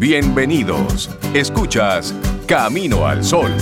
Bienvenidos. 0.00 1.10
Escuchas 1.34 2.14
Camino 2.48 3.06
al 3.06 3.22
Sol. 3.22 3.52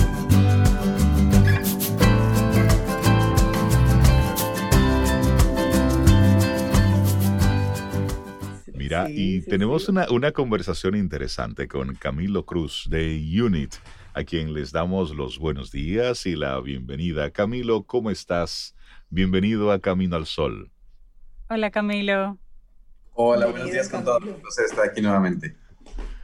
Mira, 8.73 9.09
y 9.09 9.41
tenemos 9.41 9.89
Una, 9.89 10.09
una 10.09 10.31
conversación 10.31 10.95
interesante 10.95 11.67
con 11.67 11.93
Camilo 11.95 12.45
Cruz 12.45 12.87
de 12.89 13.21
Unit, 13.43 13.75
a 14.13 14.23
quien 14.23 14.53
les 14.53 14.71
damos 14.71 15.13
los 15.13 15.39
buenos 15.39 15.73
días 15.73 16.25
y 16.25 16.37
la 16.37 16.57
bienvenida. 16.61 17.31
Camilo, 17.31 17.83
¿cómo 17.83 18.11
estás? 18.11 18.77
Bienvenido 19.09 19.73
a 19.73 19.79
Camino 19.79 20.15
al 20.15 20.25
Sol. 20.25 20.71
Hola 21.49 21.69
Camilo. 21.69 22.37
Hola, 23.11 23.47
buenos 23.47 23.69
días 23.71 23.89
con 23.89 24.05
todos. 24.05 24.23
Entonces 24.23 24.71
está 24.71 24.85
aquí 24.85 25.01
nuevamente. 25.01 25.53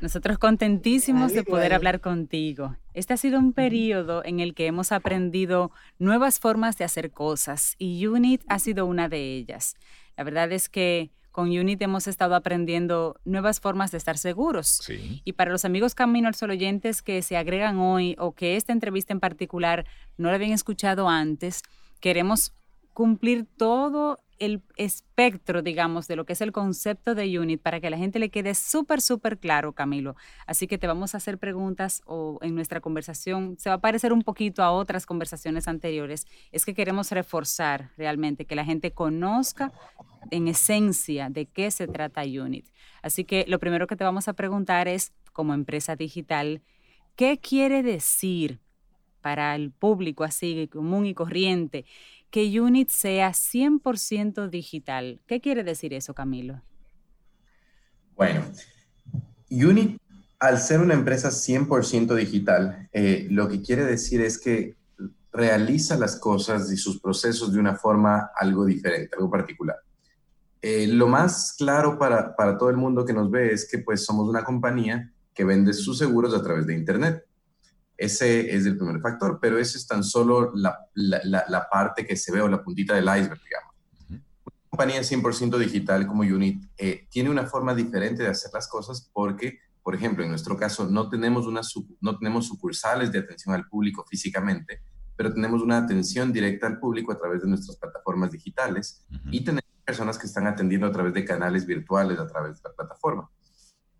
Nosotros 0.05 0.37
contentísimos 0.37 1.33
de 1.33 1.43
poder 1.43 1.73
hablar 1.73 1.99
contigo. 1.99 2.77
Este 2.93 3.15
ha 3.15 3.17
sido 3.17 3.39
un 3.39 3.53
periodo 3.53 4.23
en 4.23 4.39
el 4.39 4.53
que 4.53 4.67
hemos 4.67 4.91
aprendido 4.91 5.71
nuevas 5.97 6.39
formas 6.39 6.77
de 6.77 6.85
hacer 6.85 7.09
cosas 7.09 7.73
y 7.79 8.05
Unit 8.05 8.43
ha 8.47 8.59
sido 8.59 8.85
una 8.85 9.09
de 9.09 9.33
ellas. 9.35 9.73
La 10.15 10.23
verdad 10.23 10.51
es 10.51 10.69
que 10.69 11.09
con 11.31 11.47
Unit 11.49 11.81
hemos 11.81 12.05
estado 12.05 12.35
aprendiendo 12.35 13.19
nuevas 13.25 13.59
formas 13.59 13.89
de 13.89 13.97
estar 13.97 14.19
seguros. 14.19 14.87
Y 15.23 15.33
para 15.33 15.49
los 15.49 15.65
amigos 15.65 15.95
Camino 15.95 16.27
al 16.27 16.35
Sol 16.35 16.51
oyentes 16.51 17.01
que 17.01 17.23
se 17.23 17.35
agregan 17.35 17.79
hoy 17.79 18.15
o 18.19 18.33
que 18.33 18.57
esta 18.57 18.73
entrevista 18.73 19.11
en 19.11 19.19
particular 19.19 19.87
no 20.17 20.29
la 20.29 20.35
habían 20.35 20.51
escuchado 20.51 21.09
antes, 21.09 21.63
queremos 21.99 22.53
cumplir 22.93 23.47
todo 23.57 24.19
el 24.39 24.61
espectro, 24.75 25.61
digamos, 25.61 26.07
de 26.07 26.15
lo 26.15 26.25
que 26.25 26.33
es 26.33 26.41
el 26.41 26.51
concepto 26.51 27.15
de 27.15 27.39
UNIT 27.39 27.61
para 27.61 27.79
que 27.79 27.89
la 27.89 27.97
gente 27.97 28.19
le 28.19 28.29
quede 28.29 28.53
súper, 28.55 29.01
súper 29.01 29.37
claro, 29.37 29.73
Camilo. 29.73 30.15
Así 30.45 30.67
que 30.67 30.77
te 30.77 30.87
vamos 30.87 31.13
a 31.13 31.17
hacer 31.17 31.37
preguntas 31.37 32.01
o 32.05 32.39
en 32.41 32.55
nuestra 32.55 32.81
conversación 32.81 33.55
se 33.57 33.69
va 33.69 33.75
a 33.75 33.81
parecer 33.81 34.13
un 34.13 34.21
poquito 34.21 34.63
a 34.63 34.71
otras 34.71 35.05
conversaciones 35.05 35.67
anteriores. 35.67 36.25
Es 36.51 36.65
que 36.65 36.73
queremos 36.73 37.11
reforzar 37.11 37.91
realmente 37.97 38.45
que 38.45 38.55
la 38.55 38.65
gente 38.65 38.91
conozca 38.91 39.71
en 40.31 40.47
esencia 40.47 41.29
de 41.29 41.45
qué 41.45 41.71
se 41.71 41.87
trata 41.87 42.23
UNIT. 42.23 42.67
Así 43.01 43.23
que 43.23 43.45
lo 43.47 43.59
primero 43.59 43.87
que 43.87 43.95
te 43.95 44.03
vamos 44.03 44.27
a 44.27 44.33
preguntar 44.33 44.87
es, 44.87 45.13
como 45.31 45.53
empresa 45.53 45.95
digital, 45.95 46.61
¿qué 47.15 47.37
quiere 47.37 47.83
decir 47.83 48.59
para 49.21 49.55
el 49.55 49.71
público 49.71 50.23
así 50.23 50.67
común 50.71 51.05
y 51.05 51.13
corriente? 51.13 51.85
Que 52.35 52.59
Unit 52.59 52.89
sea 52.89 53.31
100% 53.31 54.49
digital. 54.49 55.21
¿Qué 55.25 55.39
quiere 55.39 55.63
decir 55.63 55.93
eso, 55.93 56.13
Camilo? 56.13 56.61
Bueno, 58.13 58.43
Unit, 59.49 59.97
al 60.37 60.59
ser 60.59 60.81
una 60.81 60.95
empresa 60.95 61.29
100% 61.29 62.13
digital, 62.13 62.89
eh, 62.91 63.25
lo 63.31 63.47
que 63.47 63.61
quiere 63.61 63.85
decir 63.85 64.19
es 64.19 64.37
que 64.37 64.75
realiza 65.31 65.95
las 65.95 66.17
cosas 66.17 66.69
y 66.73 66.75
sus 66.75 66.99
procesos 66.99 67.53
de 67.53 67.59
una 67.61 67.77
forma 67.77 68.31
algo 68.35 68.65
diferente, 68.65 69.15
algo 69.15 69.31
particular. 69.31 69.77
Eh, 70.61 70.87
lo 70.87 71.07
más 71.07 71.55
claro 71.57 71.97
para, 71.97 72.35
para 72.35 72.57
todo 72.57 72.69
el 72.69 72.75
mundo 72.75 73.05
que 73.05 73.13
nos 73.13 73.31
ve 73.31 73.53
es 73.53 73.65
que 73.65 73.77
pues 73.77 74.03
somos 74.03 74.27
una 74.27 74.43
compañía 74.43 75.09
que 75.33 75.45
vende 75.45 75.71
sus 75.71 75.97
seguros 75.99 76.33
a 76.33 76.43
través 76.43 76.67
de 76.67 76.75
Internet. 76.75 77.23
Ese 77.97 78.55
es 78.55 78.65
el 78.65 78.77
primer 78.77 78.99
factor, 78.99 79.39
pero 79.41 79.57
ese 79.57 79.77
es 79.77 79.87
tan 79.87 80.03
solo 80.03 80.51
la, 80.53 80.77
la, 80.93 81.69
parte 81.71 82.05
que 82.05 82.17
se 82.17 82.31
ve 82.31 82.41
o 82.41 82.47
la 82.47 82.63
puntita 82.63 82.93
del 82.93 83.05
iceberg, 83.05 83.41
digamos. 83.43 83.73
Una 84.09 84.69
compañía 84.69 85.01
100% 85.01 85.57
digital 85.57 86.05
como 86.05 86.21
Unit 86.21 86.65
eh, 86.77 87.07
tiene 87.09 87.29
una 87.29 87.45
forma 87.45 87.73
diferente 87.73 88.23
de 88.23 88.29
hacer 88.29 88.51
las 88.53 88.67
cosas 88.67 89.09
porque, 89.13 89.59
por 89.81 89.95
ejemplo, 89.95 90.23
en 90.23 90.29
nuestro 90.29 90.57
caso 90.57 90.89
no 90.89 91.09
tenemos, 91.09 91.47
una, 91.47 91.61
no 92.01 92.17
tenemos 92.17 92.47
sucursales 92.47 93.11
de 93.11 93.19
atención 93.19 93.55
al 93.55 93.67
público 93.67 94.05
físicamente, 94.09 94.81
pero 95.15 95.33
tenemos 95.33 95.61
una 95.61 95.77
atención 95.77 96.33
directa 96.33 96.67
al 96.67 96.79
público 96.79 97.13
a 97.13 97.17
través 97.17 97.41
de 97.41 97.47
nuestras 97.47 97.77
plataformas 97.77 98.31
digitales 98.31 99.05
y 99.31 99.43
tenemos 99.45 99.63
personas 99.85 100.17
que 100.17 100.27
están 100.27 100.47
atendiendo 100.47 100.87
a 100.87 100.91
través 100.91 101.13
de 101.13 101.23
canales 101.23 101.65
virtuales, 101.65 102.19
a 102.19 102.27
través 102.27 102.61
de 102.61 102.69
la 102.69 102.75
plataforma. 102.75 103.29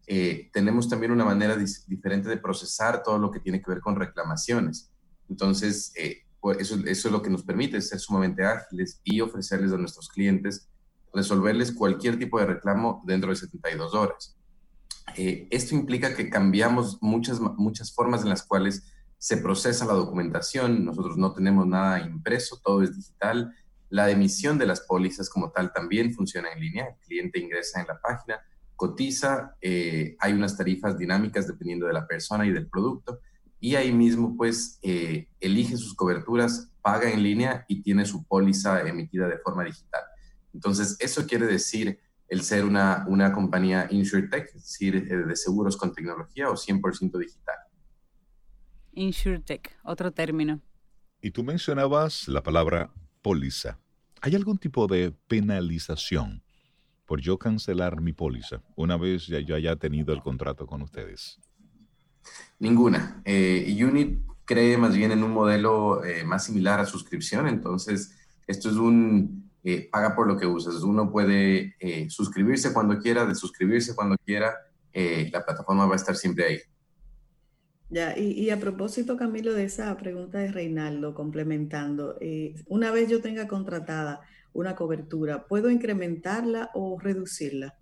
Eh, 0.07 0.49
tenemos 0.53 0.87
también 0.87 1.11
una 1.11 1.25
manera 1.25 1.57
diferente 1.87 2.29
de 2.29 2.37
procesar 2.37 3.03
todo 3.03 3.17
lo 3.17 3.31
que 3.31 3.39
tiene 3.39 3.61
que 3.61 3.71
ver 3.71 3.81
con 3.81 3.95
reclamaciones. 3.95 4.91
Entonces, 5.29 5.91
eh, 5.95 6.23
eso, 6.59 6.75
eso, 6.85 7.07
es 7.07 7.11
lo 7.11 7.21
que 7.21 7.29
nos 7.29 7.43
permite 7.43 7.81
ser 7.81 7.99
sumamente 7.99 8.45
ágiles 8.45 9.01
y 9.03 9.21
ofrecerles 9.21 9.71
a 9.71 9.77
nuestros 9.77 10.09
clientes 10.09 10.69
resolverles 11.15 11.71
cualquier 11.71 12.19
tipo 12.19 12.39
de 12.39 12.45
reclamo 12.45 13.01
dentro 13.05 13.29
de 13.29 13.37
72 13.37 13.95
horas. 13.95 14.37
Eh, 15.15 15.47
esto 15.49 15.73
implica 15.73 16.13
que 16.13 16.29
cambiamos 16.29 17.01
muchas, 17.01 17.39
muchas 17.39 17.93
formas 17.93 18.23
en 18.23 18.29
las 18.29 18.43
cuales 18.43 18.91
se 19.17 19.37
procesa 19.37 19.85
la 19.85 19.93
documentación. 19.93 20.83
Nosotros 20.83 21.17
no 21.17 21.33
tenemos 21.33 21.65
nada 21.65 22.01
impreso, 22.01 22.59
todo 22.63 22.83
es 22.83 22.95
digital. 22.95 23.55
La 23.89 24.11
emisión 24.11 24.57
de 24.57 24.65
las 24.65 24.81
pólizas 24.81 25.29
como 25.29 25.51
tal 25.51 25.71
también 25.71 26.13
funciona 26.13 26.51
en 26.51 26.59
línea. 26.59 26.87
El 26.87 26.95
cliente 27.05 27.39
ingresa 27.39 27.79
en 27.79 27.87
la 27.87 27.99
página, 28.01 28.41
cotiza, 28.75 29.55
eh, 29.61 30.15
hay 30.19 30.33
unas 30.33 30.57
tarifas 30.57 30.97
dinámicas 30.97 31.47
dependiendo 31.47 31.87
de 31.87 31.93
la 31.93 32.07
persona 32.07 32.45
y 32.45 32.51
del 32.51 32.67
producto, 32.67 33.19
y 33.59 33.75
ahí 33.75 33.91
mismo 33.91 34.35
pues 34.35 34.79
eh, 34.81 35.27
elige 35.39 35.77
sus 35.77 35.95
coberturas, 35.95 36.71
paga 36.81 37.11
en 37.11 37.23
línea 37.23 37.65
y 37.67 37.81
tiene 37.81 38.05
su 38.05 38.23
póliza 38.25 38.87
emitida 38.87 39.27
de 39.27 39.39
forma 39.39 39.63
digital. 39.63 40.01
Entonces, 40.53 40.97
eso 40.99 41.25
quiere 41.25 41.47
decir 41.47 41.99
el 42.27 42.41
ser 42.41 42.65
una, 42.65 43.05
una 43.07 43.31
compañía 43.31 43.87
InsurTech, 43.89 44.47
es 44.47 44.61
decir, 44.61 44.95
eh, 44.95 45.15
de 45.17 45.35
seguros 45.35 45.77
con 45.77 45.93
tecnología 45.93 46.49
o 46.49 46.55
100% 46.55 47.17
digital. 47.17 47.55
InsurTech, 48.93 49.77
otro 49.83 50.11
término. 50.11 50.61
Y 51.21 51.31
tú 51.31 51.43
mencionabas 51.43 52.27
la 52.27 52.43
palabra 52.43 52.93
póliza. 53.21 53.79
¿Hay 54.21 54.35
algún 54.35 54.57
tipo 54.57 54.87
de 54.87 55.11
penalización 55.27 56.44
por 57.05 57.21
yo 57.21 57.37
cancelar 57.37 58.01
mi 58.01 58.13
póliza 58.13 58.61
una 58.75 58.97
vez 58.97 59.27
ya 59.27 59.39
yo 59.39 59.55
haya 59.55 59.75
tenido 59.75 60.13
el 60.13 60.21
contrato 60.21 60.65
con 60.65 60.81
ustedes? 60.81 61.39
Ninguna. 62.59 63.21
Eh, 63.25 63.77
Unit 63.83 64.19
cree 64.45 64.77
más 64.77 64.95
bien 64.95 65.11
en 65.11 65.23
un 65.23 65.31
modelo 65.31 66.03
eh, 66.03 66.23
más 66.23 66.45
similar 66.45 66.79
a 66.79 66.85
suscripción, 66.85 67.47
entonces 67.47 68.15
esto 68.47 68.69
es 68.69 68.75
un 68.75 69.51
eh, 69.63 69.89
paga 69.91 70.15
por 70.15 70.27
lo 70.27 70.37
que 70.37 70.45
usas. 70.45 70.83
Uno 70.83 71.11
puede 71.11 71.75
suscribirse 72.09 72.71
cuando 72.73 72.99
quiera, 72.99 73.25
desuscribirse 73.25 73.95
cuando 73.95 74.15
quiera, 74.23 74.53
la 74.93 75.43
plataforma 75.43 75.85
va 75.85 75.93
a 75.93 75.97
estar 75.97 76.15
siempre 76.15 76.45
ahí. 76.45 76.59
Ya, 77.89 78.17
y, 78.17 78.49
a 78.49 78.59
propósito, 78.59 79.15
Camilo, 79.15 79.53
de 79.53 79.65
esa 79.65 79.95
pregunta 79.95 80.39
de 80.39 80.51
Reinaldo, 80.51 81.13
complementando, 81.13 82.17
una 82.67 82.91
vez 82.91 83.09
yo 83.09 83.21
tenga 83.21 83.47
contratada 83.47 84.21
una 84.53 84.75
cobertura, 84.75 85.45
¿puedo 85.45 85.69
incrementarla 85.69 86.71
o 86.73 86.97
reducirla? 86.99 87.77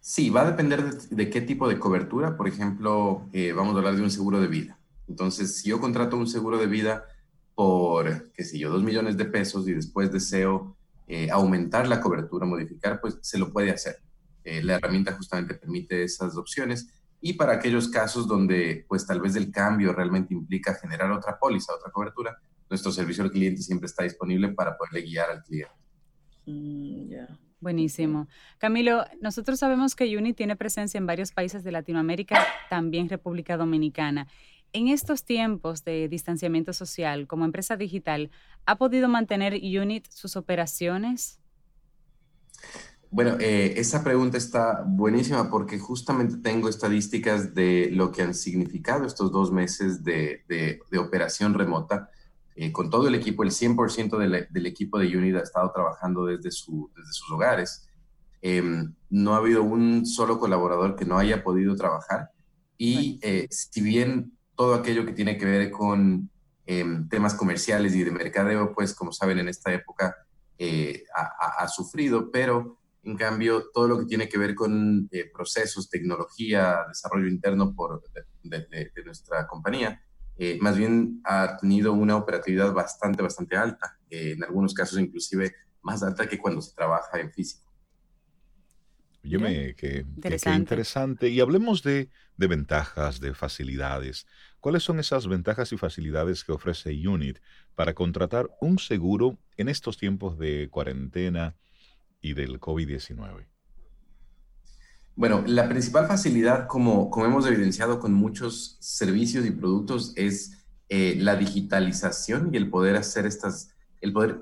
Sí, 0.00 0.30
va 0.30 0.42
a 0.42 0.50
depender 0.50 0.82
de, 0.92 1.30
qué 1.30 1.40
tipo 1.42 1.68
de 1.68 1.78
cobertura. 1.78 2.36
Por 2.36 2.48
ejemplo, 2.48 3.28
eh, 3.32 3.52
vamos 3.52 3.74
a 3.74 3.78
hablar 3.78 3.96
de 3.96 4.02
un 4.02 4.10
seguro 4.10 4.40
de 4.40 4.48
vida. 4.48 4.78
Entonces, 5.08 5.58
si 5.58 5.68
yo 5.68 5.80
contrato 5.80 6.16
un 6.16 6.26
seguro 6.26 6.58
de 6.58 6.66
vida 6.66 7.04
por, 7.54 8.32
qué 8.32 8.42
sé 8.42 8.58
yo, 8.58 8.70
dos 8.70 8.82
millones 8.82 9.16
de 9.16 9.26
pesos 9.26 9.68
y 9.68 9.74
después 9.74 10.10
deseo 10.10 10.76
eh, 11.06 11.28
aumentar 11.30 11.86
la 11.86 12.00
cobertura, 12.00 12.46
modificar, 12.46 13.00
pues 13.00 13.18
se 13.20 13.38
lo 13.38 13.52
puede 13.52 13.70
hacer. 13.70 13.96
Eh, 14.42 14.62
la 14.62 14.76
herramienta 14.76 15.12
justamente 15.12 15.54
permite 15.54 16.02
esas 16.02 16.36
opciones. 16.36 16.88
Y 17.20 17.34
para 17.34 17.54
aquellos 17.54 17.88
casos 17.88 18.26
donde, 18.26 18.84
pues 18.88 19.06
tal 19.06 19.20
vez 19.20 19.36
el 19.36 19.50
cambio 19.50 19.92
realmente 19.92 20.34
implica 20.34 20.74
generar 20.74 21.10
otra 21.12 21.38
póliza, 21.38 21.74
otra 21.74 21.90
cobertura, 21.90 22.38
nuestro 22.68 22.92
servicio 22.92 23.24
al 23.24 23.30
cliente 23.30 23.62
siempre 23.62 23.86
está 23.86 24.04
disponible 24.04 24.48
para 24.50 24.76
poderle 24.76 25.02
guiar 25.02 25.30
al 25.30 25.42
cliente. 25.42 25.74
Mm, 26.46 27.10
Buenísimo. 27.60 28.26
Camilo, 28.56 29.04
nosotros 29.20 29.58
sabemos 29.58 29.94
que 29.94 30.16
Uni 30.16 30.32
tiene 30.32 30.56
presencia 30.56 30.96
en 30.96 31.06
varios 31.06 31.30
países 31.30 31.62
de 31.62 31.72
Latinoamérica, 31.72 32.42
también 32.70 33.10
República 33.10 33.58
Dominicana. 33.58 34.28
En 34.72 34.88
estos 34.88 35.24
tiempos 35.24 35.84
de 35.84 36.08
distanciamiento 36.08 36.72
social, 36.72 37.26
como 37.26 37.44
empresa 37.44 37.76
digital, 37.76 38.30
¿ha 38.64 38.78
podido 38.78 39.08
mantener 39.08 39.54
Unit 39.54 40.06
sus 40.08 40.36
operaciones? 40.36 41.38
Bueno, 43.10 43.36
eh, 43.40 43.74
esa 43.76 44.04
pregunta 44.04 44.38
está 44.38 44.84
buenísima 44.86 45.50
porque 45.50 45.78
justamente 45.78 46.36
tengo 46.36 46.68
estadísticas 46.68 47.54
de 47.54 47.90
lo 47.90 48.12
que 48.12 48.22
han 48.22 48.34
significado 48.34 49.04
estos 49.04 49.32
dos 49.32 49.50
meses 49.50 50.04
de, 50.04 50.44
de 50.46 50.98
operación 50.98 51.54
remota. 51.54 52.10
Eh, 52.62 52.72
con 52.72 52.90
todo 52.90 53.08
el 53.08 53.14
equipo, 53.14 53.42
el 53.42 53.52
100% 53.52 54.18
del, 54.18 54.66
equipo 54.66 54.98
de 54.98 55.16
Unity 55.16 55.34
ha 55.36 55.40
estado 55.40 55.72
trabajando 55.72 56.26
desde, 56.26 56.50
su, 56.50 56.90
desde 56.94 57.12
sus 57.12 57.30
hogares. 57.30 57.88
Em, 58.42 58.92
no 59.08 59.32
ha 59.32 59.38
habido 59.38 59.62
un 59.62 60.04
solo 60.04 60.38
colaborador 60.38 60.94
que 60.94 61.06
no 61.06 61.16
haya 61.16 61.42
podido 61.42 61.74
trabajar. 61.74 62.30
Y 62.76 63.18
eh, 63.22 63.46
si 63.50 63.80
bien 63.80 64.36
todo 64.54 64.74
aquello 64.74 65.06
que 65.06 65.12
tiene 65.12 65.38
que 65.38 65.46
ver 65.46 65.70
con 65.70 66.28
em, 66.66 67.08
temas 67.08 67.32
comerciales 67.32 67.94
y 67.94 68.04
de 68.04 68.10
mercadeo, 68.10 68.74
pues 68.74 68.94
como 68.94 69.10
saben 69.10 69.38
en 69.38 69.48
esta 69.48 69.72
época 69.72 70.14
ha, 71.16 71.62
ha, 71.64 71.68
sufrido, 71.68 72.30
pero 72.30 72.76
En 73.02 73.16
cambio, 73.16 73.70
todo 73.72 73.88
lo 73.88 73.98
que 73.98 74.04
tiene 74.04 74.28
que 74.28 74.38
ver 74.38 74.54
con 74.54 75.08
eh, 75.10 75.30
procesos, 75.32 75.88
tecnología, 75.88 76.84
desarrollo 76.88 77.28
interno 77.28 77.74
por, 77.74 78.02
de, 78.42 78.90
nuestra 79.04 79.46
compañía, 79.46 80.02
eh, 80.36 80.58
más 80.60 80.76
bien 80.76 81.20
ha 81.24 81.56
tenido 81.56 81.92
una 81.92 82.16
operatividad 82.16 82.72
bastante, 82.72 83.22
bastante 83.22 83.56
alta, 83.56 83.98
en 84.10 84.42
algunos 84.44 84.74
casos 84.74 84.98
inclusive 84.98 85.54
más 85.82 86.02
alta 86.02 86.28
que 86.28 86.38
cuando 86.38 86.60
se 86.60 86.74
trabaja 86.74 87.20
en 87.20 87.32
físico. 87.32 87.70
Yo 89.22 89.38
me, 89.38 89.74
que, 89.74 90.06
interesante. 90.16 90.58
interesante. 90.58 91.28
Y 91.28 91.40
hablemos 91.40 91.82
de, 91.82 92.08
de, 92.36 92.46
ventajas, 92.46 93.20
de 93.20 93.34
facilidades. 93.34 94.26
¿Cuáles 94.60 94.82
son 94.82 94.98
esas 94.98 95.26
ventajas 95.26 95.72
y 95.72 95.76
facilidades 95.76 96.42
que 96.42 96.52
ofrece 96.52 97.06
Unit 97.06 97.38
para 97.74 97.94
contratar 97.94 98.48
un 98.60 98.78
seguro 98.78 99.38
en 99.56 99.68
estos 99.68 99.98
tiempos 99.98 100.38
de 100.38 100.68
cuarentena 100.70 101.54
y 102.20 102.34
del 102.34 102.60
COVID-19? 102.60 103.46
Bueno, 105.16 105.42
la 105.46 105.68
principal 105.68 106.06
facilidad, 106.06 106.66
como, 106.66 107.10
como 107.10 107.26
hemos 107.26 107.46
evidenciado 107.46 108.00
con 108.00 108.14
muchos 108.14 108.78
servicios 108.80 109.44
y 109.44 109.50
productos, 109.50 110.12
es 110.16 110.64
eh, 110.88 111.16
la 111.18 111.36
digitalización 111.36 112.50
y 112.52 112.56
el 112.56 112.70
poder 112.70 112.96
hacer 112.96 113.26
estas, 113.26 113.74
el 114.00 114.12
poder 114.12 114.40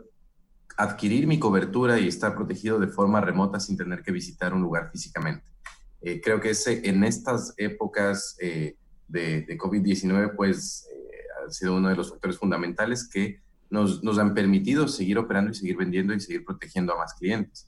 adquirir 0.77 1.27
mi 1.27 1.39
cobertura 1.41 1.99
y 1.99 2.07
estar 2.07 2.35
protegido 2.35 2.79
de 2.79 2.87
forma 2.87 3.21
remota 3.21 3.59
sin 3.59 3.77
tener 3.77 4.03
que 4.03 4.13
visitar 4.13 4.55
un 4.55 4.63
lugar 4.63 4.91
físicamente. 4.93 5.45
Eh, 6.01 6.21
creo 6.21 6.41
que 6.41 6.51
ese, 6.51 6.89
en 6.89 7.03
estas 7.03 7.55
épocas 7.57 8.37
eh, 8.41 8.77
de, 9.09 9.43
de 9.43 9.59
COVID-19, 9.59 10.37
pues 10.37 10.87
ha 11.45 11.51
sido 11.51 11.77
uno 11.77 11.89
de 11.89 11.97
los 11.97 12.11
factores 12.11 12.39
fundamentales 12.39 13.09
que 13.09 13.41
nos, 13.71 14.03
nos, 14.05 14.19
han 14.19 14.33
permitido 14.33 14.87
seguir 14.87 15.19
operando 15.19 15.51
y 15.51 15.55
seguir 15.55 15.77
vendiendo 15.77 16.15
y 16.15 16.21
seguir 16.21 16.45
protegiendo 16.45 16.95
a 16.95 16.99
más 16.99 17.15
clientes. 17.15 17.68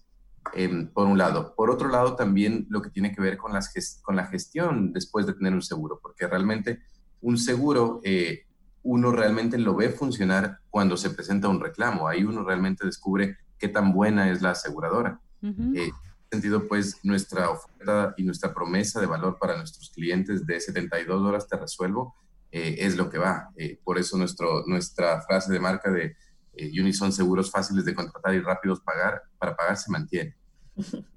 Em, 0.54 0.88
por 0.88 1.06
un 1.06 1.16
lado. 1.16 1.54
Por 1.54 1.70
otro 1.70 1.88
lado, 1.88 2.16
también 2.16 2.66
lo 2.70 2.82
que 2.82 2.90
tiene 2.90 3.14
que 3.14 3.20
ver 3.20 3.36
con, 3.36 3.52
las 3.52 3.72
con 4.02 4.16
la 4.16 4.26
gestión 4.26 4.92
después 4.92 5.26
de 5.26 5.34
tener 5.34 5.52
un 5.52 5.62
seguro, 5.62 6.00
porque 6.02 6.26
realmente 6.26 6.80
un 7.20 7.38
seguro 7.38 8.00
eh, 8.02 8.46
uno 8.82 9.12
realmente 9.12 9.58
lo 9.58 9.76
ve 9.76 9.90
funcionar 9.90 10.58
cuando 10.70 10.96
se 10.96 11.10
presenta 11.10 11.48
un 11.48 11.60
reclamo. 11.60 12.08
Ahí 12.08 12.24
uno 12.24 12.42
realmente 12.42 12.86
descubre 12.86 13.36
qué 13.58 13.68
tan 13.68 13.92
buena 13.92 14.30
es 14.30 14.42
la 14.42 14.50
aseguradora. 14.50 15.20
en 15.42 15.76
ese 15.76 15.92
sentido, 16.30 16.66
pues 16.66 16.98
nuestra 17.04 17.50
oferta 17.50 18.14
y 18.16 18.24
nuestra 18.24 18.52
promesa 18.52 19.00
de 19.00 19.06
valor 19.06 19.38
para 19.38 19.56
nuestros 19.56 19.90
clientes 19.90 20.46
de 20.46 20.60
72 20.60 21.22
horas 21.22 21.46
te 21.46 21.56
resuelvo 21.56 22.14
eh, 22.50 22.76
es 22.78 22.96
lo 22.96 23.08
que 23.08 23.18
va. 23.18 23.50
Eh, 23.56 23.78
por 23.84 23.98
eso 23.98 24.16
nuestro, 24.16 24.64
nuestra 24.66 25.20
frase 25.22 25.52
de 25.52 25.60
marca 25.60 25.90
de 25.90 26.16
eh, 26.54 26.92
son 26.92 27.12
seguros 27.12 27.50
fáciles 27.50 27.84
de 27.84 27.94
contratar 27.94 28.34
y 28.34 28.40
rápidos 28.40 28.80
pagar, 28.80 29.22
para 29.38 29.56
pagar 29.56 29.76
se 29.76 29.90
mantiene. 29.90 30.36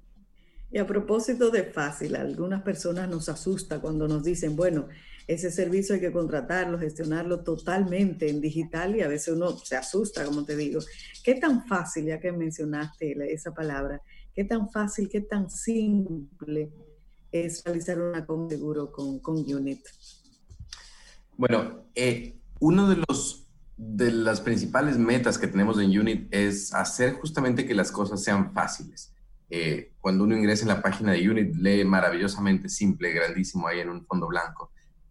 Y 0.70 0.78
a 0.78 0.88
propósito 0.88 1.52
de 1.52 1.62
fácil, 1.62 2.16
algunas 2.16 2.62
personas 2.62 3.08
nos 3.08 3.28
asusta 3.28 3.80
cuando 3.80 4.08
nos 4.08 4.24
dicen, 4.24 4.56
bueno, 4.56 4.88
ese 5.28 5.52
servicio 5.52 5.94
hay 5.94 6.00
que 6.00 6.10
contratarlo, 6.10 6.80
gestionarlo 6.80 7.44
totalmente 7.44 8.28
en 8.28 8.40
digital 8.40 8.96
y 8.96 9.02
a 9.02 9.06
veces 9.06 9.36
uno 9.36 9.56
se 9.56 9.76
asusta, 9.76 10.24
como 10.24 10.44
te 10.44 10.56
digo. 10.56 10.80
¿Qué 11.22 11.36
tan 11.36 11.64
fácil, 11.68 12.06
ya 12.06 12.18
que 12.18 12.32
mencionaste 12.32 13.14
esa 13.32 13.54
palabra, 13.54 14.02
qué 14.34 14.42
tan 14.42 14.68
fácil, 14.68 15.08
qué 15.08 15.20
tan 15.20 15.48
simple 15.48 16.72
es 17.30 17.62
realizar 17.64 18.00
una 18.00 18.26
con 18.26 18.50
seguro 18.50 18.90
con, 18.90 19.20
con 19.20 19.36
Unit? 19.36 19.86
Bueno, 21.36 21.84
eh, 21.94 22.36
uno 22.58 22.88
de 22.88 22.96
los 23.08 23.43
de 23.76 24.10
las 24.12 24.40
principales 24.40 24.98
metas 24.98 25.36
que 25.36 25.48
tenemos 25.48 25.78
en 25.80 25.98
Unit 25.98 26.28
es 26.32 26.72
hacer 26.74 27.14
justamente 27.14 27.66
que 27.66 27.74
las 27.74 27.90
cosas 27.90 28.22
sean 28.22 28.52
fáciles. 28.52 29.12
Eh, 29.50 29.92
cuando 30.00 30.24
uno 30.24 30.36
ingresa 30.36 30.62
en 30.62 30.68
la 30.68 30.82
página 30.82 31.12
de 31.12 31.28
Unit, 31.28 31.54
lee 31.56 31.84
maravillosamente 31.84 32.68
simple, 32.68 33.12
grandísimo 33.12 33.66
ahí 33.66 33.80
en 33.80 33.90
un 33.90 34.06
fondo 34.06 34.26
blanco. 34.26 34.70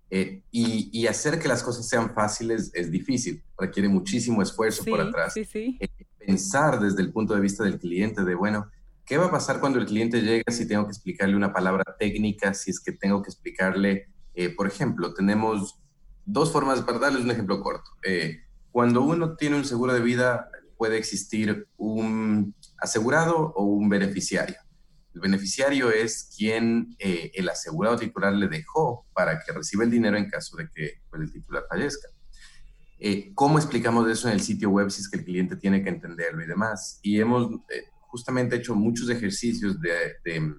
Eh, 0.09 0.43
y, 0.51 1.07
hacer 1.07 1.39
que 1.39 1.47
las 1.47 1.63
cosas 1.63 1.87
sean 1.87 2.13
fáciles 2.13 2.71
es 2.73 2.91
difícil, 2.91 3.41
requiere 3.57 3.89
muchísimo 3.89 4.41
esfuerzo 4.41 4.83
por 4.85 5.01
atrás. 5.01 5.35
Eh, 5.35 5.89
pensar 6.19 6.79
desde 6.79 7.01
el 7.01 7.11
punto 7.11 7.33
de 7.33 7.41
vista 7.41 7.63
del 7.63 7.79
cliente 7.79 8.23
de, 8.23 8.35
bueno, 8.35 8.69
¿qué 9.05 9.17
va 9.17 9.25
a 9.25 9.31
pasar 9.31 9.59
cuando 9.59 9.79
el 9.79 9.85
cliente 9.85 10.21
llega 10.21 10.51
si 10.51 10.67
tengo 10.67 10.85
que 10.85 10.91
explicarle 10.91 11.35
una 11.35 11.51
palabra 11.51 11.83
técnica, 11.97 12.53
si 12.53 12.69
es 12.71 12.79
que 12.79 12.91
tengo 12.91 13.21
que 13.23 13.29
explicarle, 13.29 14.07
por 14.55 14.67
ejemplo, 14.67 15.13
tenemos 15.13 15.79
dos 16.25 16.51
formas, 16.51 16.81
para 16.81 16.99
darles 16.99 17.23
un 17.23 17.31
ejemplo 17.31 17.61
corto. 17.61 17.91
Cuando 18.73 19.03
uno 19.03 19.35
tiene 19.35 19.55
un 19.55 19.65
seguro 19.65 19.93
de 19.93 20.01
vida, 20.01 20.49
puede 20.77 20.97
existir 20.97 21.67
un 21.77 22.55
asegurado 22.79 23.53
o 23.55 23.65
un 23.65 23.87
beneficiario. 23.87 24.55
El 25.13 25.21
beneficiario 25.21 25.91
es 25.91 26.33
quien 26.35 26.95
eh, 26.97 27.29
el 27.35 27.47
asegurado 27.49 27.97
titular 27.97 28.33
le 28.33 28.47
dejó 28.47 29.05
para 29.13 29.39
que 29.39 29.51
reciba 29.51 29.83
el 29.83 29.91
dinero 29.91 30.17
en 30.17 30.27
caso 30.27 30.57
de 30.57 30.69
que 30.73 31.03
pues, 31.07 31.21
el 31.21 31.31
titular 31.31 31.65
fallezca. 31.69 32.07
Eh, 32.97 33.31
¿Cómo 33.35 33.59
explicamos 33.59 34.09
eso 34.09 34.27
en 34.27 34.33
el 34.33 34.41
sitio 34.41 34.71
web 34.71 34.89
si 34.89 35.01
es 35.01 35.09
que 35.09 35.19
el 35.19 35.25
cliente 35.25 35.55
tiene 35.55 35.83
que 35.83 35.89
entenderlo 35.89 36.43
y 36.43 36.47
demás? 36.47 36.99
Y 37.03 37.19
hemos 37.19 37.51
eh, 37.69 37.83
justamente 38.07 38.55
hecho 38.55 38.73
muchos 38.73 39.07
ejercicios 39.11 39.79
de, 39.79 40.15
de, 40.25 40.51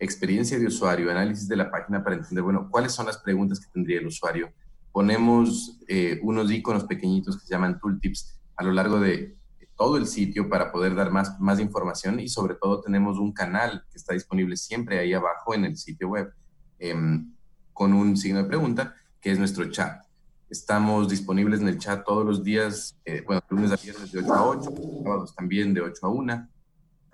experiencia 0.00 0.58
de 0.58 0.66
usuario, 0.66 1.12
análisis 1.12 1.46
de 1.46 1.54
la 1.54 1.70
página 1.70 2.02
para 2.02 2.16
entender, 2.16 2.42
bueno, 2.42 2.68
cuáles 2.68 2.90
son 2.90 3.06
las 3.06 3.18
preguntas 3.18 3.60
que 3.60 3.70
tendría 3.72 4.00
el 4.00 4.06
usuario 4.08 4.52
ponemos 4.92 5.78
eh, 5.88 6.20
unos 6.22 6.50
iconos 6.50 6.84
pequeñitos 6.84 7.38
que 7.38 7.46
se 7.46 7.54
llaman 7.54 7.80
tooltips 7.80 8.38
a 8.56 8.62
lo 8.62 8.72
largo 8.72 9.00
de 9.00 9.36
todo 9.76 9.96
el 9.96 10.06
sitio 10.06 10.48
para 10.48 10.70
poder 10.70 10.94
dar 10.94 11.10
más, 11.10 11.40
más 11.40 11.58
información 11.58 12.20
y 12.20 12.28
sobre 12.28 12.54
todo 12.54 12.80
tenemos 12.80 13.18
un 13.18 13.32
canal 13.32 13.84
que 13.90 13.98
está 13.98 14.14
disponible 14.14 14.56
siempre 14.56 14.98
ahí 14.98 15.12
abajo 15.12 15.54
en 15.54 15.64
el 15.64 15.76
sitio 15.76 16.08
web 16.08 16.32
em, 16.78 17.32
con 17.72 17.92
un 17.92 18.16
signo 18.16 18.42
de 18.42 18.48
pregunta 18.48 18.94
que 19.20 19.32
es 19.32 19.38
nuestro 19.38 19.68
chat. 19.70 20.04
Estamos 20.50 21.08
disponibles 21.08 21.60
en 21.60 21.68
el 21.68 21.78
chat 21.78 22.04
todos 22.04 22.26
los 22.26 22.44
días, 22.44 22.96
eh, 23.04 23.24
bueno, 23.26 23.42
lunes 23.48 23.72
a 23.72 23.76
viernes 23.76 24.12
de 24.12 24.20
8 24.20 24.34
a 24.34 24.46
8, 24.46 24.74
sábados 25.02 25.34
también 25.34 25.72
de 25.72 25.80
8 25.80 26.06
a 26.06 26.08
1, 26.10 26.48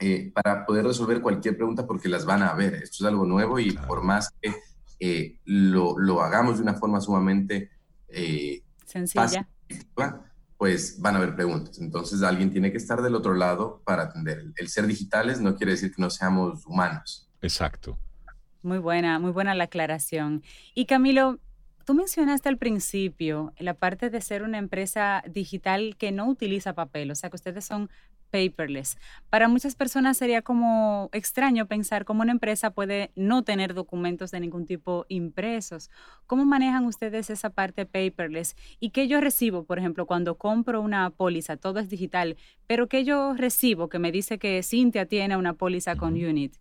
eh, 0.00 0.32
para 0.34 0.66
poder 0.66 0.84
resolver 0.84 1.22
cualquier 1.22 1.56
pregunta 1.56 1.86
porque 1.86 2.08
las 2.08 2.24
van 2.24 2.42
a 2.42 2.52
ver. 2.54 2.74
Esto 2.74 3.04
es 3.04 3.08
algo 3.08 3.24
nuevo 3.24 3.58
y 3.60 3.70
por 3.72 4.02
más 4.02 4.30
que 4.42 4.54
eh, 5.00 5.38
lo, 5.44 6.22
hagamos 6.22 6.56
de 6.56 6.62
una 6.62 6.74
forma 6.74 7.00
sumamente 7.00 7.70
eh, 8.08 8.62
sencilla, 8.84 9.48
pues 10.56 11.00
van 11.00 11.14
a 11.14 11.18
haber 11.18 11.36
preguntas. 11.36 11.78
Entonces 11.78 12.22
alguien 12.22 12.50
tiene 12.50 12.72
que 12.72 12.78
estar 12.78 13.00
del 13.00 13.14
otro 13.14 13.34
lado 13.34 13.82
para 13.84 14.04
atender. 14.04 14.44
El 14.56 14.68
ser 14.68 14.86
digitales 14.86 15.40
no 15.40 15.56
quiere 15.56 15.72
decir 15.72 15.94
que 15.94 16.02
no 16.02 16.10
seamos 16.10 16.66
humanos. 16.66 17.28
Exacto. 17.42 17.98
Muy 18.62 18.78
buena, 18.78 19.18
muy 19.18 19.30
buena 19.30 19.54
la 19.54 19.64
aclaración. 19.64 20.42
Y 20.74 20.86
Camilo, 20.86 21.38
tú 21.84 21.94
mencionaste 21.94 22.48
al 22.48 22.58
principio 22.58 23.52
la 23.58 23.74
parte 23.74 24.10
de 24.10 24.20
ser 24.20 24.42
una 24.42 24.58
empresa 24.58 25.22
digital 25.30 25.96
que 25.96 26.10
no 26.10 26.26
utiliza 26.28 26.74
papel, 26.74 27.10
o 27.10 27.14
sea 27.14 27.30
que 27.30 27.36
ustedes 27.36 27.64
son 27.64 27.88
paperless. 28.30 28.96
Para 29.30 29.48
muchas 29.48 29.74
personas 29.74 30.16
sería 30.16 30.42
como 30.42 31.08
extraño 31.12 31.66
pensar 31.66 32.04
cómo 32.04 32.22
una 32.22 32.32
empresa 32.32 32.70
puede 32.70 33.10
no 33.16 33.42
tener 33.42 33.74
documentos 33.74 34.30
de 34.30 34.40
ningún 34.40 34.66
tipo 34.66 35.06
impresos. 35.08 35.90
¿Cómo 36.26 36.44
manejan 36.44 36.84
ustedes 36.86 37.30
esa 37.30 37.50
parte 37.50 37.86
paperless? 37.86 38.56
¿Y 38.80 38.90
qué 38.90 39.08
yo 39.08 39.20
recibo, 39.20 39.64
por 39.64 39.78
ejemplo, 39.78 40.06
cuando 40.06 40.36
compro 40.36 40.80
una 40.80 41.10
póliza? 41.10 41.56
Todo 41.56 41.80
es 41.80 41.88
digital, 41.88 42.36
pero 42.66 42.88
¿qué 42.88 43.04
yo 43.04 43.34
recibo 43.34 43.88
que 43.88 43.98
me 43.98 44.12
dice 44.12 44.38
que 44.38 44.62
Cintia 44.62 45.06
tiene 45.06 45.36
una 45.36 45.54
póliza 45.54 45.96
con 45.96 46.14
Unit? 46.14 46.56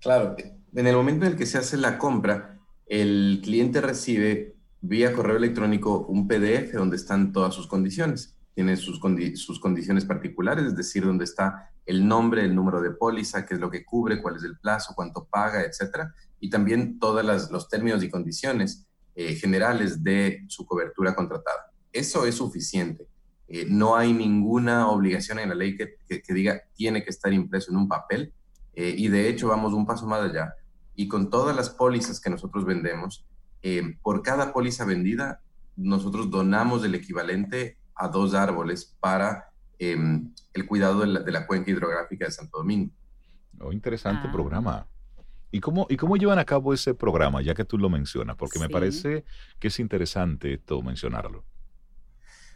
Claro, 0.00 0.36
en 0.74 0.86
el 0.86 0.96
momento 0.96 1.26
en 1.26 1.32
el 1.32 1.38
que 1.38 1.46
se 1.46 1.58
hace 1.58 1.76
la 1.76 1.96
compra, 1.98 2.58
el 2.86 3.40
cliente 3.42 3.80
recibe 3.80 4.56
vía 4.80 5.12
correo 5.12 5.36
electrónico 5.36 6.06
un 6.08 6.26
PDF 6.26 6.72
donde 6.72 6.96
están 6.96 7.32
todas 7.32 7.54
sus 7.54 7.68
condiciones 7.68 8.36
tiene 8.54 8.76
sus, 8.76 9.00
sus 9.34 9.60
condiciones 9.60 10.04
particulares, 10.04 10.66
es 10.66 10.76
decir, 10.76 11.04
donde 11.04 11.24
está 11.24 11.70
el 11.86 12.06
nombre, 12.06 12.44
el 12.44 12.54
número 12.54 12.80
de 12.80 12.90
póliza, 12.90 13.44
qué 13.46 13.54
es 13.54 13.60
lo 13.60 13.70
que 13.70 13.84
cubre, 13.84 14.20
cuál 14.20 14.36
es 14.36 14.44
el 14.44 14.58
plazo, 14.58 14.92
cuánto 14.94 15.24
paga, 15.24 15.62
etcétera, 15.62 16.14
y 16.38 16.50
también 16.50 16.98
todos 16.98 17.50
los 17.50 17.68
términos 17.68 18.02
y 18.02 18.10
condiciones 18.10 18.86
eh, 19.14 19.34
generales 19.34 20.02
de 20.02 20.44
su 20.48 20.64
cobertura 20.66 21.14
contratada. 21.14 21.70
Eso 21.92 22.26
es 22.26 22.36
suficiente. 22.36 23.06
Eh, 23.48 23.66
no 23.68 23.96
hay 23.96 24.12
ninguna 24.12 24.88
obligación 24.88 25.38
en 25.38 25.50
la 25.50 25.54
ley 25.54 25.76
que, 25.76 25.96
que, 26.06 26.34
diga 26.34 26.62
tiene 26.74 27.04
que 27.04 27.10
estar 27.10 27.32
impreso 27.32 27.70
en 27.70 27.76
un 27.76 27.88
papel, 27.88 28.32
eh, 28.74 28.94
y 28.96 29.08
de 29.08 29.28
hecho 29.28 29.48
vamos 29.48 29.72
un 29.72 29.86
paso 29.86 30.06
más 30.06 30.22
allá. 30.22 30.54
Y 30.94 31.08
con 31.08 31.30
todas 31.30 31.54
las 31.54 31.70
pólizas 31.70 32.20
que 32.20 32.30
nosotros 32.30 32.64
vendemos, 32.64 33.26
por 34.02 34.22
cada 34.22 34.52
póliza 34.52 34.84
vendida, 34.84 35.40
nosotros 35.76 36.30
donamos 36.30 36.84
el 36.84 36.96
equivalente 36.96 37.78
a 38.02 38.08
dos 38.08 38.34
árboles 38.34 38.96
para 38.98 39.50
em, 39.78 40.32
el 40.52 40.66
cuidado 40.66 41.00
de 41.00 41.32
la, 41.32 41.46
cuenca 41.46 41.70
hidrográfica 41.70 42.24
de 42.26 42.32
Santo 42.32 42.58
Domingo. 42.58 42.92
Oh, 43.60 43.72
interesante 43.72 44.26
ah. 44.28 44.32
programa. 44.32 44.86
¿Y 45.52 45.60
cómo, 45.60 45.86
¿Y 45.88 45.96
cómo 45.96 46.16
llevan 46.16 46.38
a 46.38 46.44
cabo 46.44 46.74
ese 46.74 46.94
programa, 46.94 47.42
ya 47.42 47.54
que 47.54 47.64
tú 47.64 47.78
lo 47.78 47.88
mencionas? 47.90 48.36
Porque 48.36 48.58
me 48.58 48.68
parece 48.68 49.24
que 49.60 49.68
es 49.68 49.78
interesante 49.78 50.58
todo 50.58 50.82
mencionarlo. 50.82 51.44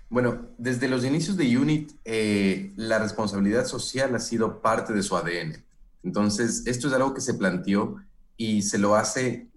Bueno, 0.08 0.48
desde 0.56 0.88
los 0.88 1.04
inicios 1.04 1.36
de 1.36 1.58
UNIT, 1.58 1.92
eh, 2.04 2.72
la 2.76 2.98
responsabilidad 2.98 3.66
social 3.66 4.14
ha 4.14 4.18
sido 4.18 4.62
parte 4.62 4.92
de 4.94 5.02
su 5.02 5.16
ADN. 5.16 5.64
Entonces, 6.02 6.66
esto 6.66 6.88
es 6.88 6.94
algo 6.94 7.12
que 7.12 7.20
se 7.20 7.34
planteó 7.34 7.96
y 8.36 8.62
se 8.62 8.78
lo 8.78 8.94
hace 8.94 9.48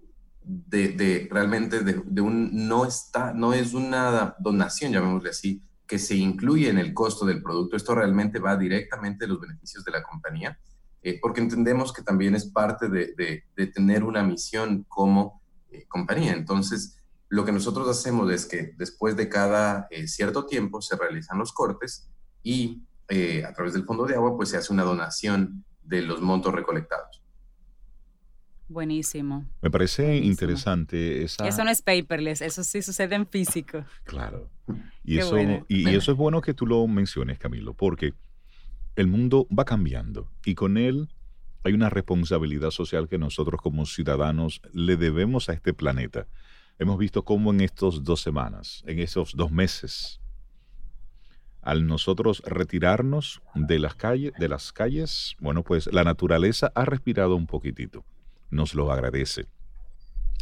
de, 0.42 1.28
realmente 1.30 1.80
de, 1.80 2.20
un, 2.20 2.68
no 2.68 2.84
está, 2.84 3.32
no 3.32 3.52
es 3.52 3.74
una 3.74 4.34
donación, 4.38 4.92
llamémosle 4.92 5.30
así, 5.30 5.62
que 5.90 5.98
se 5.98 6.14
incluye 6.14 6.68
en 6.68 6.78
el 6.78 6.94
costo 6.94 7.26
del 7.26 7.42
producto. 7.42 7.76
Esto 7.76 7.96
realmente 7.96 8.38
va 8.38 8.56
directamente 8.56 9.24
de 9.24 9.28
los 9.32 9.40
beneficios 9.40 9.84
de 9.84 9.90
la 9.90 10.04
compañía, 10.04 10.56
eh, 11.02 11.18
porque 11.20 11.40
entendemos 11.40 11.92
que 11.92 12.02
también 12.02 12.36
es 12.36 12.44
parte 12.44 12.88
de, 12.88 13.42
tener 13.74 14.04
una 14.04 14.22
misión 14.22 14.84
como 14.86 15.42
eh, 15.68 15.88
compañía. 15.88 16.34
Entonces, 16.34 16.96
lo 17.28 17.44
que 17.44 17.50
nosotros 17.50 17.88
hacemos 17.88 18.30
es 18.30 18.46
que 18.46 18.72
después 18.78 19.16
de 19.16 19.28
cada 19.28 19.88
eh, 19.90 20.06
cierto 20.06 20.46
tiempo 20.46 20.80
se 20.80 20.94
realizan 20.94 21.38
los 21.38 21.52
cortes 21.52 22.08
y 22.44 22.84
a 23.44 23.52
través 23.52 23.72
del 23.72 23.84
fondo 23.84 24.06
de 24.06 24.14
agua, 24.14 24.36
pues 24.36 24.50
se 24.50 24.56
hace 24.56 24.72
una 24.72 24.84
donación 24.84 25.64
de 25.82 26.02
los 26.02 26.20
montos 26.20 26.54
recolectados. 26.54 27.09
Buenísimo. 28.70 29.46
Me 29.62 29.68
parece 29.68 30.18
interesante 30.18 31.24
esa... 31.24 31.48
Eso 31.48 31.64
no 31.64 31.70
es 31.70 31.82
paperless, 31.82 32.40
eso 32.40 32.62
sí 32.62 32.82
sucede 32.82 33.16
en 33.16 33.26
físico. 33.26 33.84
Claro. 34.04 34.48
Y, 35.02 35.18
eso, 35.18 35.36
y, 35.66 35.88
eso 35.88 36.12
es 36.12 36.16
bueno 36.16 36.40
que 36.40 36.54
tú 36.54 36.68
lo 36.68 36.86
menciones, 36.86 37.40
Camilo, 37.40 37.74
porque 37.74 38.14
el 38.94 39.08
mundo 39.08 39.48
va 39.50 39.64
cambiando 39.64 40.30
y 40.44 40.54
con 40.54 40.76
él 40.76 41.08
hay 41.64 41.72
una 41.72 41.90
responsabilidad 41.90 42.70
social 42.70 43.08
que 43.08 43.18
nosotros 43.18 43.60
como 43.60 43.86
ciudadanos 43.86 44.62
le 44.72 44.96
debemos 44.96 45.48
a 45.48 45.52
este 45.52 45.74
planeta. 45.74 46.28
Hemos 46.78 46.96
visto 46.96 47.24
cómo 47.24 47.50
en 47.50 47.62
estas 47.62 48.04
dos 48.04 48.20
semanas, 48.20 48.84
en 48.86 49.00
esos 49.00 49.34
dos 49.34 49.50
meses, 49.50 50.20
al 51.60 51.88
nosotros 51.88 52.40
retirarnos 52.46 53.42
de 53.56 53.80
las 53.80 53.96
calles, 53.96 54.32
de 54.38 54.48
las 54.48 54.72
calles, 54.72 55.34
bueno, 55.40 55.64
pues 55.64 55.92
la 55.92 56.04
naturaleza 56.04 56.70
ha 56.76 56.84
respirado 56.84 57.34
un 57.34 57.48
poquitito 57.48 58.04
nos 58.50 58.74
lo 58.74 58.90
agradece. 58.92 59.46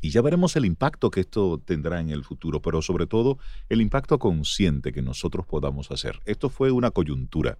Y 0.01 0.11
ya 0.11 0.23
veremos 0.23 0.55
el 0.55 0.65
impacto 0.65 1.11
que 1.11 1.21
esto 1.21 1.61
tendrá 1.65 2.01
en 2.01 2.11
el 2.11 2.23
futuro, 2.23 2.63
pero 2.63 2.83
sobre 2.83 3.07
todo 3.07 3.39
el 3.69 3.81
impacto 3.81 4.19
consciente 4.19 4.93
que 4.93 5.03
nosotros 5.03 5.45
podamos 5.45 5.91
hacer. 5.91 6.21
Esto 6.25 6.51
fue 6.51 6.71
una 6.71 6.91
coyuntura. 6.91 7.59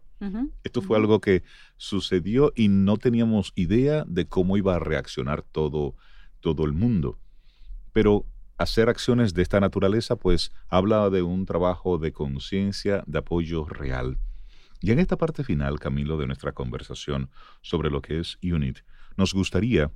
Esto 0.63 0.83
fue 0.83 0.97
algo 0.97 1.21
que 1.21 1.43
sucedió 1.77 2.53
y 2.55 2.69
no 2.69 2.97
teníamos 2.97 3.53
idea 3.57 4.05
de 4.07 4.27
cómo 4.27 4.57
iba 4.57 4.77
a 4.77 4.79
reaccionar 4.79 5.43
todo, 5.43 5.97
todo 6.41 6.65
el 6.65 6.73
mundo. 6.73 7.19
Pero 7.93 8.25
hacer 8.57 8.89
acciones 8.89 9.35
de 9.35 9.43
esta 9.43 9.61
naturaleza, 9.61 10.17
pues 10.17 10.53
habla 10.69 11.11
de 11.11 11.23
un 11.23 11.45
trabajo 11.45 11.99
de 11.99 12.13
conciencia, 12.13 13.03
de 13.07 13.19
apoyo 13.19 13.65
real. 13.65 14.19
Y 14.81 14.93
en 14.93 15.01
esta 15.01 15.17
parte 15.17 15.43
final, 15.43 15.81
Camilo, 15.81 16.17
de 16.19 16.27
nuestra 16.27 16.53
conversación 16.53 17.31
sobre 17.63 17.91
lo 17.91 18.01
que 18.01 18.21
es 18.21 18.39
UNIT, 18.43 18.79
nos 19.17 19.35
gustaría 19.35 19.91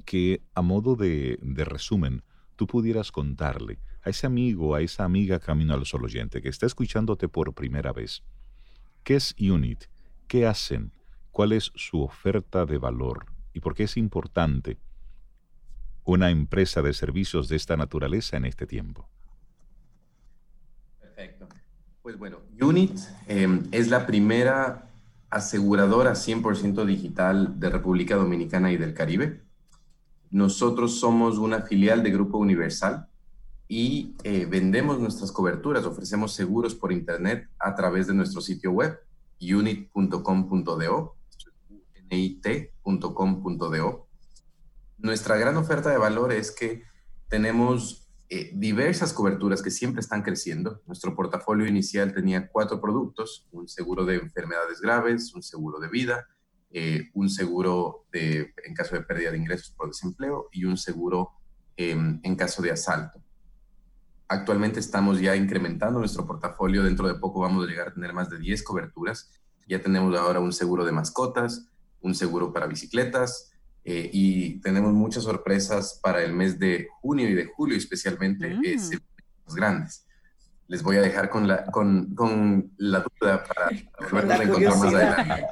que 0.00 0.42
a 0.54 0.62
modo 0.62 0.96
de, 0.96 1.38
resumen, 1.56 2.22
tú 2.56 2.66
pudieras 2.66 3.12
contarle 3.12 3.78
a 4.02 4.10
ese 4.10 4.26
amigo, 4.26 4.74
a 4.74 4.80
esa 4.80 5.04
amiga 5.04 5.38
Camino 5.38 5.74
al 5.74 5.86
Sol 5.86 6.04
oyente 6.04 6.40
que 6.40 6.48
está 6.48 6.66
escuchándote 6.66 7.28
por 7.28 7.54
primera 7.54 7.92
vez, 7.92 8.22
¿qué 9.04 9.16
es 9.16 9.34
UNIT? 9.38 9.84
¿Qué 10.26 10.46
hacen? 10.46 10.92
¿Cuál 11.30 11.52
es 11.52 11.72
su 11.74 12.02
oferta 12.02 12.66
de 12.66 12.78
valor? 12.78 13.26
¿Y 13.52 13.60
por 13.60 13.74
qué 13.74 13.84
es 13.84 13.96
importante 13.96 14.78
una 16.04 16.30
empresa 16.30 16.82
de 16.82 16.92
servicios 16.92 17.48
de 17.48 17.56
esta 17.56 17.76
naturaleza 17.76 18.36
en 18.36 18.44
este 18.44 18.66
tiempo? 18.66 19.08
Perfecto. 21.00 21.48
Pues 22.02 22.18
bueno, 22.18 22.38
UNIT 22.60 22.98
em, 23.28 23.68
es 23.72 23.88
la 23.88 24.06
primera 24.06 24.90
aseguradora 25.30 26.12
100% 26.12 26.84
digital 26.84 27.58
de 27.60 27.70
República 27.70 28.16
Dominicana 28.16 28.72
y 28.72 28.76
del 28.76 28.94
Caribe. 28.94 29.42
Nosotros 30.30 31.00
somos 31.00 31.38
una 31.38 31.62
filial 31.62 32.02
de 32.02 32.10
Grupo 32.10 32.38
Universal 32.38 33.08
y 33.66 34.14
eh, 34.24 34.46
vendemos 34.46 34.98
nuestras 34.98 35.32
coberturas, 35.32 35.84
ofrecemos 35.84 36.32
seguros 36.32 36.74
por 36.74 36.92
Internet 36.92 37.48
a 37.58 37.74
través 37.74 38.06
de 38.06 38.14
nuestro 38.14 38.40
sitio 38.40 38.72
web, 38.72 38.98
unit.com.do, 39.40 41.16
nit.com.do. 42.10 44.06
Nuestra 44.98 45.36
gran 45.36 45.56
oferta 45.56 45.90
de 45.90 45.98
valor 45.98 46.32
es 46.32 46.50
que 46.50 46.82
tenemos 47.28 48.08
eh, 48.28 48.52
diversas 48.54 49.12
coberturas 49.12 49.62
que 49.62 49.70
siempre 49.70 50.00
están 50.00 50.22
creciendo. 50.22 50.82
Nuestro 50.86 51.16
portafolio 51.16 51.66
inicial 51.66 52.12
tenía 52.12 52.48
cuatro 52.48 52.80
productos, 52.80 53.48
un 53.50 53.66
seguro 53.66 54.04
de 54.04 54.16
enfermedades 54.16 54.80
graves, 54.80 55.34
un 55.34 55.42
seguro 55.42 55.80
de 55.80 55.88
vida, 55.88 56.28
eh, 56.70 57.10
un 57.14 57.28
seguro 57.28 58.06
de, 58.12 58.54
en 58.64 58.74
caso 58.74 58.94
de 58.94 59.02
pérdida 59.02 59.30
de 59.30 59.38
ingresos 59.38 59.70
por 59.70 59.88
desempleo 59.88 60.48
y 60.52 60.64
un 60.64 60.76
seguro 60.76 61.30
em, 61.76 62.20
en 62.22 62.36
caso 62.36 62.62
de 62.62 62.70
asalto. 62.70 63.22
Actualmente 64.28 64.78
estamos 64.78 65.20
ya 65.20 65.34
incrementando 65.34 65.98
nuestro 65.98 66.26
portafolio, 66.26 66.84
dentro 66.84 67.08
de 67.08 67.14
poco 67.14 67.40
vamos 67.40 67.64
a 67.64 67.68
llegar 67.68 67.88
a 67.88 67.94
tener 67.94 68.12
más 68.12 68.30
de 68.30 68.38
10 68.38 68.62
coberturas. 68.62 69.30
Ya 69.66 69.82
tenemos 69.82 70.16
ahora 70.16 70.40
un 70.40 70.52
seguro 70.52 70.84
de 70.84 70.92
mascotas, 70.92 71.68
un 72.00 72.14
seguro 72.14 72.52
para 72.52 72.66
bicicletas 72.66 73.52
eh, 73.84 74.08
y 74.12 74.60
tenemos 74.60 74.92
muchas 74.92 75.24
sorpresas 75.24 75.98
para 76.02 76.22
el 76.22 76.32
mes 76.32 76.58
de 76.58 76.88
junio 77.00 77.28
y 77.28 77.34
de 77.34 77.46
julio, 77.46 77.76
especialmente 77.76 78.54
mm. 78.54 79.54
grandes 79.54 80.06
les 80.70 80.84
voy 80.84 80.98
a 80.98 81.02
dejar 81.02 81.28
con 81.30 81.48
la, 81.48 81.64
con, 81.64 82.14
con 82.14 82.72
la 82.76 83.00
duda 83.00 83.42
para, 83.42 83.70
volver 84.08 84.40
a 84.40 84.44
encontrar 84.44 84.78
más 84.78 84.94
adelante. 84.94 85.46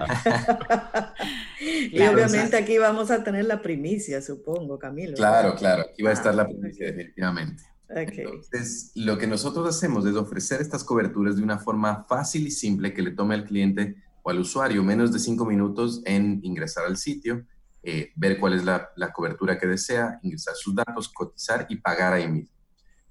y 1.90 2.00
obviamente 2.02 2.56
aquí 2.56 2.78
vamos 2.78 3.10
a 3.10 3.24
tener 3.24 3.44
la 3.46 3.60
primicia, 3.60 4.22
supongo, 4.22 4.78
Camilo. 4.78 5.16
Claro, 5.16 5.56
claro, 5.56 5.86
aquí 5.90 6.04
va 6.04 6.10
a 6.10 6.12
estar 6.12 6.32
la 6.36 6.42
ah, 6.42 6.46
primicia 6.46 6.86
definitivamente. 6.86 7.64
Entonces, 7.88 8.92
lo 8.94 9.18
que 9.18 9.26
nosotros 9.26 9.68
hacemos 9.68 10.06
es 10.06 10.14
ofrecer 10.14 10.60
estas 10.60 10.84
coberturas 10.84 11.36
de 11.36 11.42
una 11.42 11.58
forma 11.58 12.04
fácil 12.08 12.46
y 12.46 12.52
simple 12.52 12.94
que 12.94 13.02
le 13.02 13.10
tome 13.10 13.34
al 13.34 13.44
cliente 13.44 13.96
o 14.22 14.30
al 14.30 14.38
usuario 14.38 14.84
menos 14.84 15.12
de 15.12 15.18
cinco 15.18 15.44
minutos 15.44 16.00
en 16.04 16.38
ingresar 16.44 16.84
al 16.84 16.96
sitio, 16.96 17.44
eh, 17.82 18.12
ver 18.14 18.38
cuál 18.38 18.52
es 18.52 18.64
la, 18.64 18.90
la 18.94 19.12
cobertura 19.12 19.58
que 19.58 19.66
desea, 19.66 20.20
ingresar 20.22 20.54
sus 20.54 20.76
datos, 20.76 21.08
cotizar 21.08 21.66
y 21.68 21.74
pagar 21.74 22.12
ahí 22.12 22.28
mismo. 22.28 22.57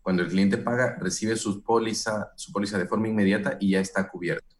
Cuando 0.07 0.23
el 0.23 0.29
cliente 0.29 0.57
paga, 0.57 0.95
recibe 1.01 1.35
su 1.35 1.61
póliza, 1.61 2.31
su 2.37 2.53
póliza 2.53 2.77
de 2.77 2.87
forma 2.87 3.09
inmediata 3.09 3.57
y 3.59 3.71
ya 3.71 3.81
está 3.81 4.07
cubierto. 4.07 4.55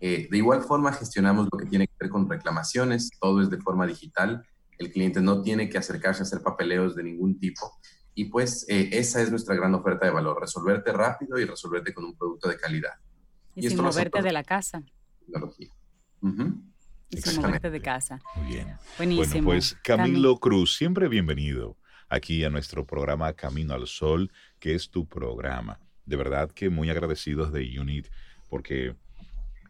Eh, 0.00 0.26
de 0.28 0.36
igual 0.36 0.62
forma, 0.62 0.92
gestionamos 0.92 1.46
lo 1.48 1.56
que 1.56 1.66
tiene 1.66 1.86
que 1.86 1.94
ver 2.00 2.10
con 2.10 2.28
reclamaciones, 2.28 3.08
todo 3.20 3.40
es 3.40 3.50
de 3.50 3.58
forma 3.58 3.86
digital. 3.86 4.44
El 4.78 4.90
cliente 4.90 5.20
no 5.20 5.42
tiene 5.42 5.68
que 5.68 5.78
acercarse 5.78 6.22
a 6.22 6.24
hacer 6.24 6.42
papeleos 6.42 6.96
de 6.96 7.04
ningún 7.04 7.38
tipo. 7.38 7.78
Y 8.16 8.24
pues 8.24 8.66
eh, 8.68 8.88
esa 8.90 9.22
es 9.22 9.30
nuestra 9.30 9.54
gran 9.54 9.72
oferta 9.76 10.06
de 10.06 10.10
valor, 10.10 10.40
resolverte 10.40 10.90
rápido 10.90 11.38
y 11.38 11.44
resolverte 11.44 11.94
con 11.94 12.06
un 12.06 12.18
producto 12.18 12.48
de 12.48 12.56
calidad. 12.56 12.94
Y, 13.54 13.68
sin 13.68 13.80
moverte 13.80 14.22
de 14.22 14.32
la 14.32 14.42
casa. 14.42 14.82
Tecnología. 15.20 15.68
Y 17.10 17.16
sin 17.22 17.42
moverte 17.42 17.70
de 17.70 17.80
casa. 17.80 18.20
Muy 18.34 18.54
bien. 18.54 18.76
Buenísimo. 18.96 19.26
Bueno, 19.30 19.44
pues 19.44 19.76
Camilo 19.84 20.40
Cruz, 20.40 20.74
siempre 20.76 21.06
bienvenido 21.06 21.76
aquí 22.10 22.44
a 22.44 22.50
nuestro 22.50 22.84
programa 22.84 23.32
Camino 23.32 23.72
al 23.72 23.86
Sol, 23.86 24.30
que 24.58 24.74
es 24.74 24.90
tu 24.90 25.06
programa. 25.06 25.80
De 26.04 26.16
verdad 26.16 26.50
que 26.50 26.68
muy 26.68 26.90
agradecidos 26.90 27.52
de 27.52 27.80
UNIT 27.80 28.08
porque 28.48 28.96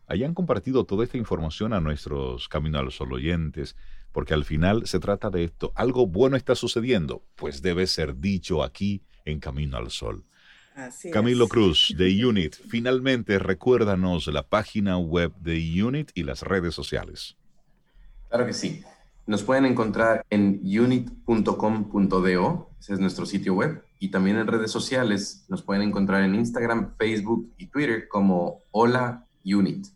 hayan 0.07 0.35
compartido 0.35 0.85
toda 0.85 1.05
esta 1.05 1.19
información 1.19 1.73
a 1.73 1.81
nuestros 1.81 2.49
Camino 2.49 2.79
al 2.79 2.91
Sol 2.91 3.13
oyentes, 3.13 3.77
porque 4.11 4.35
al 4.35 4.45
final 4.45 4.87
se 4.87 4.99
trata 4.99 5.31
de 5.31 5.45
esto. 5.45 5.71
Algo 5.77 6.07
bueno 6.07 6.37
está 6.37 6.57
sucediendo, 6.57 7.23
pues 7.37 7.63
debe 7.63 7.87
ser 7.87 8.17
dicho 8.17 8.65
aquí 8.65 9.03
en 9.25 9.39
Camino 9.39 9.77
al 9.77 9.91
Sol. 9.91 10.25
Camilo 11.13 11.47
Cruz 11.47 11.95
de 11.97 12.25
UNIT, 12.25 12.57
finalmente 12.69 13.39
recuérdanos 13.39 14.27
la 14.29 14.43
página 14.49 14.97
web 14.97 15.33
de 15.37 15.83
UNIT 15.83 16.11
y 16.15 16.23
las 16.23 16.43
redes 16.43 16.75
sociales. 16.75 17.37
Claro 18.29 18.47
que 18.47 18.53
sí. 18.53 18.83
Nos 19.31 19.45
pueden 19.45 19.65
encontrar 19.65 20.27
en 20.29 20.61
unit.com.do, 20.65 22.71
ese 22.81 22.95
es 22.95 22.99
nuestro 22.99 23.27
sitio 23.27 23.55
web, 23.55 23.85
y 24.01 24.11
también 24.11 24.39
en 24.39 24.49
redes 24.49 24.73
sociales 24.73 25.47
nos 25.49 25.63
pueden 25.63 25.85
encontrar 25.85 26.25
en 26.25 26.35
Instagram, 26.35 26.97
Facebook 26.99 27.49
y 27.57 27.69
Twitter 27.69 28.09
como 28.09 28.63
Hola 28.73 29.25
Unit. 29.45 29.87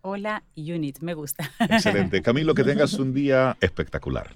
Hola 0.00 0.42
Unit, 0.56 1.00
me 1.00 1.12
gusta. 1.12 1.50
Excelente. 1.60 2.22
Camilo, 2.22 2.54
que 2.54 2.64
tengas 2.64 2.94
un 2.94 3.12
día 3.12 3.54
espectacular. 3.60 4.34